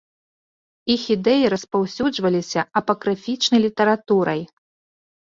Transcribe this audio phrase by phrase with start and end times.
[0.93, 4.41] Іх ідэі распаўсюджваліся апакрыфічнай літаратурай.